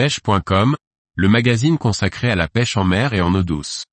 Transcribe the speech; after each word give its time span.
pêche.com, 0.00 0.76
le 1.14 1.28
magazine 1.28 1.76
consacré 1.76 2.30
à 2.30 2.34
la 2.34 2.48
pêche 2.48 2.78
en 2.78 2.84
mer 2.84 3.12
et 3.12 3.20
en 3.20 3.34
eau 3.34 3.42
douce. 3.42 3.84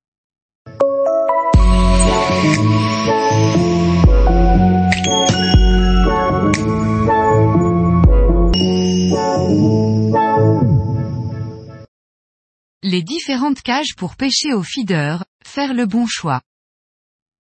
Les 12.82 13.02
différentes 13.02 13.60
cages 13.60 13.94
pour 13.94 14.16
pêcher 14.16 14.54
au 14.54 14.62
feeder, 14.62 15.26
faire 15.44 15.74
le 15.74 15.84
bon 15.84 16.06
choix. 16.06 16.40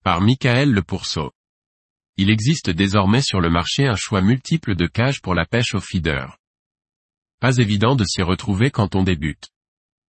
Par 0.04 0.20
Michael 0.20 0.74
Le 0.74 0.82
Pourceau. 0.82 1.32
Il 2.18 2.30
existe 2.30 2.70
désormais 2.70 3.22
sur 3.22 3.40
le 3.40 3.50
marché 3.50 3.88
un 3.88 3.96
choix 3.96 4.22
multiple 4.22 4.76
de 4.76 4.88
cages 4.88 5.22
pour 5.22 5.36
la 5.36 5.46
pêche 5.46 5.74
au 5.74 5.80
feeder. 5.80 6.38
Pas 7.40 7.58
évident 7.58 7.96
de 7.96 8.04
s'y 8.04 8.24
retrouver 8.24 8.72
quand 8.72 8.96
on 8.96 9.04
débute. 9.04 9.50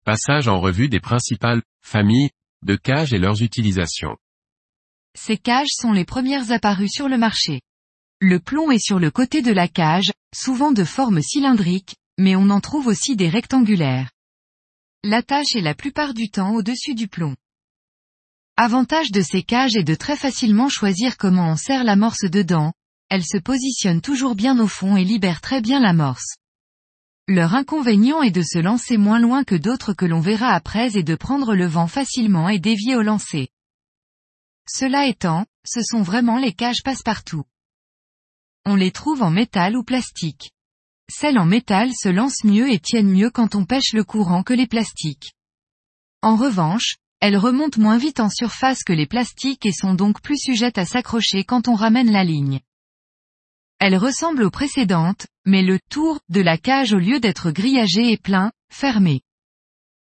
Passage 0.04 0.48
en 0.48 0.60
revue 0.60 0.88
des 0.88 1.00
principales 1.00 1.62
familles 1.82 2.30
de 2.62 2.74
cages 2.74 3.12
et 3.12 3.18
leurs 3.18 3.42
utilisations. 3.42 4.16
Ces 5.14 5.36
cages 5.36 5.68
sont 5.70 5.92
les 5.92 6.06
premières 6.06 6.52
apparues 6.52 6.88
sur 6.88 7.06
le 7.06 7.18
marché. 7.18 7.60
Le 8.20 8.40
plomb 8.40 8.70
est 8.70 8.82
sur 8.82 8.98
le 8.98 9.10
côté 9.10 9.42
de 9.42 9.52
la 9.52 9.68
cage, 9.68 10.10
souvent 10.34 10.72
de 10.72 10.84
forme 10.84 11.20
cylindrique, 11.20 11.96
mais 12.18 12.34
on 12.34 12.48
en 12.48 12.60
trouve 12.60 12.86
aussi 12.86 13.14
des 13.14 13.28
rectangulaires. 13.28 14.10
L'attache 15.04 15.54
est 15.54 15.60
la 15.60 15.74
plupart 15.74 16.14
du 16.14 16.30
temps 16.30 16.54
au-dessus 16.54 16.94
du 16.94 17.08
plomb. 17.08 17.36
Avantage 18.56 19.12
de 19.12 19.20
ces 19.20 19.42
cages 19.42 19.76
est 19.76 19.84
de 19.84 19.94
très 19.94 20.16
facilement 20.16 20.68
choisir 20.70 21.18
comment 21.18 21.52
on 21.52 21.56
serre 21.56 21.84
l'amorce 21.84 22.24
dedans, 22.24 22.72
elle 23.10 23.24
se 23.24 23.38
positionne 23.38 24.00
toujours 24.00 24.34
bien 24.34 24.58
au 24.58 24.66
fond 24.66 24.96
et 24.96 25.04
libère 25.04 25.40
très 25.40 25.60
bien 25.60 25.78
l'amorce. 25.78 26.38
Leur 27.30 27.54
inconvénient 27.54 28.22
est 28.22 28.30
de 28.30 28.40
se 28.40 28.58
lancer 28.58 28.96
moins 28.96 29.20
loin 29.20 29.44
que 29.44 29.54
d'autres 29.54 29.92
que 29.92 30.06
l'on 30.06 30.20
verra 30.20 30.54
après 30.54 30.96
et 30.96 31.02
de 31.02 31.14
prendre 31.14 31.54
le 31.54 31.66
vent 31.66 31.86
facilement 31.86 32.48
et 32.48 32.58
dévier 32.58 32.96
au 32.96 33.02
lancer. 33.02 33.50
Cela 34.66 35.06
étant, 35.06 35.44
ce 35.62 35.82
sont 35.82 36.00
vraiment 36.00 36.38
les 36.38 36.54
cages 36.54 36.82
passe-partout. 36.82 37.44
On 38.64 38.76
les 38.76 38.92
trouve 38.92 39.22
en 39.22 39.30
métal 39.30 39.76
ou 39.76 39.84
plastique. 39.84 40.52
Celles 41.10 41.38
en 41.38 41.44
métal 41.44 41.90
se 41.94 42.08
lancent 42.08 42.44
mieux 42.44 42.72
et 42.72 42.78
tiennent 42.78 43.12
mieux 43.12 43.28
quand 43.28 43.54
on 43.54 43.66
pêche 43.66 43.92
le 43.92 44.04
courant 44.04 44.42
que 44.42 44.54
les 44.54 44.66
plastiques. 44.66 45.34
En 46.22 46.34
revanche, 46.34 46.96
elles 47.20 47.36
remontent 47.36 47.78
moins 47.78 47.98
vite 47.98 48.20
en 48.20 48.30
surface 48.30 48.82
que 48.84 48.94
les 48.94 49.06
plastiques 49.06 49.66
et 49.66 49.72
sont 49.72 49.92
donc 49.92 50.22
plus 50.22 50.38
sujettes 50.38 50.78
à 50.78 50.86
s'accrocher 50.86 51.44
quand 51.44 51.68
on 51.68 51.74
ramène 51.74 52.10
la 52.10 52.24
ligne. 52.24 52.60
Elles 53.80 53.96
ressemblent 53.96 54.42
aux 54.42 54.50
précédentes, 54.50 55.26
mais 55.44 55.62
le 55.62 55.78
tour 55.88 56.18
de 56.28 56.40
la 56.40 56.58
cage 56.58 56.92
au 56.92 56.98
lieu 56.98 57.20
d'être 57.20 57.50
grillagé 57.52 58.12
est 58.12 58.22
plein, 58.22 58.50
fermé. 58.72 59.22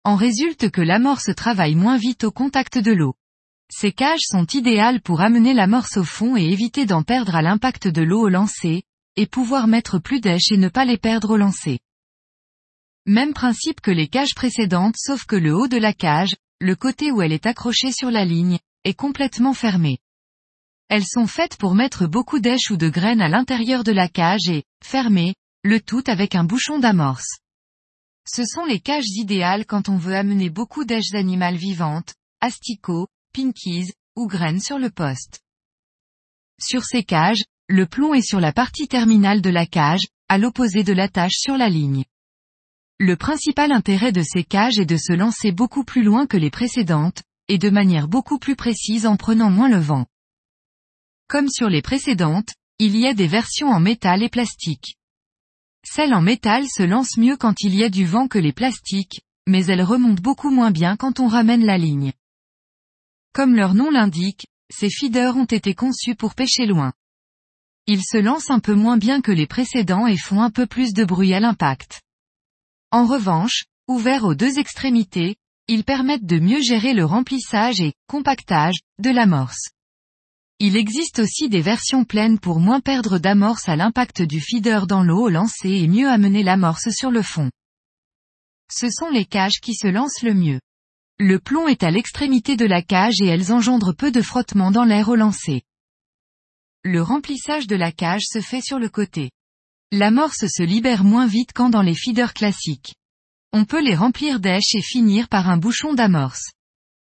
En 0.03 0.15
résulte 0.15 0.69
que 0.71 0.81
l'amorce 0.81 1.33
travaille 1.35 1.75
moins 1.75 1.97
vite 1.97 2.23
au 2.23 2.31
contact 2.31 2.77
de 2.77 2.91
l'eau. 2.91 3.15
Ces 3.69 3.93
cages 3.93 4.25
sont 4.25 4.45
idéales 4.47 5.01
pour 5.01 5.21
amener 5.21 5.53
l'amorce 5.53 5.95
au 5.95 6.03
fond 6.03 6.35
et 6.35 6.43
éviter 6.43 6.85
d'en 6.85 7.03
perdre 7.03 7.35
à 7.35 7.41
l'impact 7.41 7.87
de 7.87 8.01
l'eau 8.01 8.21
au 8.21 8.29
lancer, 8.29 8.83
et 9.15 9.25
pouvoir 9.25 9.67
mettre 9.67 9.99
plus 9.99 10.19
d'èches 10.19 10.51
et 10.51 10.57
ne 10.57 10.67
pas 10.67 10.83
les 10.83 10.97
perdre 10.97 11.31
au 11.31 11.37
lancer. 11.37 11.79
Même 13.05 13.33
principe 13.33 13.79
que 13.79 13.91
les 13.91 14.07
cages 14.07 14.35
précédentes 14.35 14.95
sauf 14.97 15.25
que 15.25 15.37
le 15.37 15.55
haut 15.55 15.67
de 15.67 15.77
la 15.77 15.93
cage, 15.93 16.35
le 16.59 16.75
côté 16.75 17.11
où 17.11 17.21
elle 17.21 17.31
est 17.31 17.45
accrochée 17.45 17.91
sur 17.91 18.11
la 18.11 18.25
ligne, 18.25 18.59
est 18.83 18.93
complètement 18.93 19.53
fermé. 19.53 19.99
Elles 20.91 21.07
sont 21.07 21.25
faites 21.25 21.55
pour 21.55 21.73
mettre 21.73 22.05
beaucoup 22.05 22.39
d'èches 22.39 22.69
ou 22.69 22.75
de 22.75 22.89
graines 22.89 23.21
à 23.21 23.29
l'intérieur 23.29 23.85
de 23.85 23.93
la 23.93 24.09
cage 24.09 24.49
et, 24.49 24.65
fermer, 24.83 25.35
le 25.63 25.79
tout 25.79 26.03
avec 26.05 26.35
un 26.35 26.43
bouchon 26.43 26.79
d'amorce. 26.79 27.37
Ce 28.27 28.43
sont 28.43 28.65
les 28.65 28.81
cages 28.81 29.07
idéales 29.15 29.65
quand 29.65 29.87
on 29.87 29.95
veut 29.95 30.17
amener 30.17 30.49
beaucoup 30.49 30.83
d'èches 30.83 31.13
animales 31.13 31.55
vivantes, 31.55 32.13
asticots, 32.41 33.07
pinkies, 33.33 33.93
ou 34.17 34.27
graines 34.27 34.59
sur 34.59 34.79
le 34.79 34.89
poste. 34.89 35.39
Sur 36.61 36.83
ces 36.83 37.03
cages, 37.03 37.45
le 37.69 37.85
plomb 37.85 38.13
est 38.13 38.27
sur 38.27 38.41
la 38.41 38.51
partie 38.51 38.89
terminale 38.89 39.41
de 39.41 39.49
la 39.49 39.65
cage, 39.65 40.07
à 40.27 40.37
l'opposé 40.37 40.83
de 40.83 40.91
l'attache 40.91 41.37
sur 41.37 41.55
la 41.55 41.69
ligne. 41.69 42.03
Le 42.99 43.15
principal 43.15 43.71
intérêt 43.71 44.11
de 44.11 44.23
ces 44.23 44.43
cages 44.43 44.77
est 44.77 44.85
de 44.85 44.97
se 44.97 45.13
lancer 45.13 45.53
beaucoup 45.53 45.85
plus 45.85 46.03
loin 46.03 46.27
que 46.27 46.35
les 46.35 46.51
précédentes, 46.51 47.23
et 47.47 47.57
de 47.57 47.69
manière 47.69 48.09
beaucoup 48.09 48.39
plus 48.39 48.57
précise 48.57 49.07
en 49.07 49.15
prenant 49.15 49.49
moins 49.49 49.69
le 49.69 49.79
vent. 49.79 50.05
Comme 51.31 51.47
sur 51.47 51.69
les 51.69 51.81
précédentes, 51.81 52.49
il 52.77 52.97
y 52.97 53.07
a 53.07 53.13
des 53.13 53.27
versions 53.27 53.69
en 53.69 53.79
métal 53.79 54.21
et 54.21 54.27
plastique. 54.27 54.97
Celles 55.81 56.13
en 56.13 56.21
métal 56.21 56.65
se 56.67 56.83
lancent 56.83 57.15
mieux 57.15 57.37
quand 57.37 57.61
il 57.61 57.73
y 57.73 57.85
a 57.85 57.89
du 57.89 58.05
vent 58.05 58.27
que 58.27 58.37
les 58.37 58.51
plastiques, 58.51 59.21
mais 59.47 59.65
elles 59.67 59.81
remontent 59.81 60.21
beaucoup 60.21 60.49
moins 60.49 60.71
bien 60.71 60.97
quand 60.97 61.21
on 61.21 61.29
ramène 61.29 61.63
la 61.63 61.77
ligne. 61.77 62.11
Comme 63.31 63.55
leur 63.55 63.75
nom 63.75 63.91
l'indique, 63.91 64.47
ces 64.69 64.89
feeders 64.89 65.37
ont 65.37 65.45
été 65.45 65.73
conçus 65.73 66.15
pour 66.15 66.35
pêcher 66.35 66.65
loin. 66.65 66.91
Ils 67.87 68.03
se 68.03 68.17
lancent 68.17 68.51
un 68.51 68.59
peu 68.59 68.73
moins 68.73 68.97
bien 68.97 69.21
que 69.21 69.31
les 69.31 69.47
précédents 69.47 70.07
et 70.07 70.17
font 70.17 70.41
un 70.41 70.51
peu 70.51 70.67
plus 70.67 70.91
de 70.91 71.05
bruit 71.05 71.33
à 71.33 71.39
l'impact. 71.39 72.01
En 72.91 73.05
revanche, 73.05 73.63
ouverts 73.87 74.25
aux 74.25 74.35
deux 74.35 74.59
extrémités, 74.59 75.37
ils 75.69 75.85
permettent 75.85 76.25
de 76.25 76.39
mieux 76.39 76.61
gérer 76.61 76.91
le 76.91 77.05
remplissage 77.05 77.79
et 77.79 77.93
compactage 78.07 78.79
de 78.99 79.11
l'amorce. 79.11 79.69
Il 80.63 80.77
existe 80.77 81.17
aussi 81.17 81.49
des 81.49 81.61
versions 81.61 82.03
pleines 82.03 82.37
pour 82.37 82.59
moins 82.59 82.81
perdre 82.81 83.17
d'amorce 83.17 83.67
à 83.67 83.75
l'impact 83.75 84.21
du 84.21 84.39
feeder 84.39 84.85
dans 84.85 85.01
l'eau 85.01 85.23
au 85.23 85.29
lancer 85.29 85.71
et 85.71 85.87
mieux 85.87 86.07
amener 86.07 86.43
l'amorce 86.43 86.89
sur 86.91 87.09
le 87.09 87.23
fond. 87.23 87.49
Ce 88.71 88.91
sont 88.91 89.09
les 89.09 89.25
cages 89.25 89.59
qui 89.59 89.73
se 89.73 89.87
lancent 89.87 90.21
le 90.21 90.35
mieux. 90.35 90.59
Le 91.17 91.39
plomb 91.39 91.67
est 91.67 91.81
à 91.81 91.89
l'extrémité 91.89 92.57
de 92.57 92.67
la 92.67 92.83
cage 92.83 93.21
et 93.21 93.25
elles 93.25 93.51
engendrent 93.51 93.95
peu 93.95 94.11
de 94.11 94.21
frottement 94.21 94.69
dans 94.69 94.83
l'air 94.83 95.09
au 95.09 95.15
lancer. 95.15 95.63
Le 96.83 97.01
remplissage 97.01 97.65
de 97.65 97.75
la 97.75 97.91
cage 97.91 98.25
se 98.31 98.39
fait 98.39 98.61
sur 98.61 98.77
le 98.77 98.89
côté. 98.89 99.31
L'amorce 99.91 100.45
se 100.45 100.61
libère 100.61 101.03
moins 101.03 101.25
vite 101.25 101.53
qu'en 101.53 101.71
dans 101.71 101.81
les 101.81 101.95
feeders 101.95 102.35
classiques. 102.35 102.93
On 103.51 103.65
peut 103.65 103.81
les 103.81 103.95
remplir 103.95 104.39
d'èches 104.39 104.75
et 104.75 104.83
finir 104.83 105.27
par 105.27 105.49
un 105.49 105.57
bouchon 105.57 105.95
d'amorce. 105.95 106.51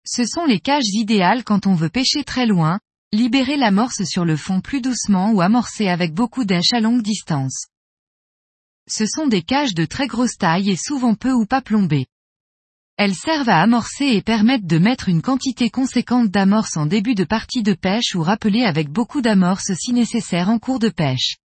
Ce 0.06 0.24
sont 0.24 0.44
les 0.44 0.60
cages 0.60 0.92
idéales 0.92 1.42
quand 1.42 1.66
on 1.66 1.74
veut 1.74 1.90
pêcher 1.90 2.22
très 2.22 2.46
loin, 2.46 2.78
Libérer 3.14 3.56
l'amorce 3.56 4.04
sur 4.04 4.26
le 4.26 4.36
fond 4.36 4.60
plus 4.60 4.82
doucement 4.82 5.32
ou 5.32 5.40
amorcer 5.40 5.88
avec 5.88 6.12
beaucoup 6.12 6.44
d'èches 6.44 6.74
à 6.74 6.80
longue 6.80 7.00
distance. 7.00 7.64
Ce 8.86 9.06
sont 9.06 9.26
des 9.26 9.40
cages 9.40 9.72
de 9.72 9.86
très 9.86 10.06
grosse 10.06 10.36
taille 10.36 10.68
et 10.68 10.76
souvent 10.76 11.14
peu 11.14 11.32
ou 11.32 11.46
pas 11.46 11.62
plombées. 11.62 12.04
Elles 12.98 13.14
servent 13.14 13.48
à 13.48 13.62
amorcer 13.62 14.08
et 14.08 14.20
permettent 14.20 14.66
de 14.66 14.78
mettre 14.78 15.08
une 15.08 15.22
quantité 15.22 15.70
conséquente 15.70 16.28
d'amorce 16.28 16.76
en 16.76 16.84
début 16.84 17.14
de 17.14 17.24
partie 17.24 17.62
de 17.62 17.72
pêche 17.72 18.14
ou 18.14 18.22
rappeler 18.22 18.64
avec 18.64 18.90
beaucoup 18.90 19.22
d'amorce 19.22 19.72
si 19.72 19.94
nécessaire 19.94 20.50
en 20.50 20.58
cours 20.58 20.78
de 20.78 20.90
pêche. 20.90 21.36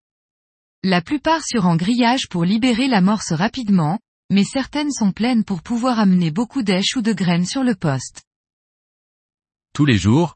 La 0.83 1.01
plupart 1.01 1.45
sur 1.45 1.65
en 1.65 1.77
grillage 1.77 2.27
pour 2.27 2.43
libérer 2.43 2.89
l'amorce 2.89 3.31
rapidement, 3.31 3.99
mais 4.29 4.43
certaines 4.43 4.91
sont 4.91 5.13
pleines 5.13 5.45
pour 5.45 5.61
pouvoir 5.61 5.97
amener 5.97 6.29
beaucoup 6.29 6.61
d'èches 6.61 6.97
ou 6.97 7.01
de 7.01 7.13
graines 7.13 7.45
sur 7.45 7.63
le 7.63 7.75
poste. 7.75 8.23
Tous 9.73 9.85
les 9.85 9.97
jours, 9.97 10.35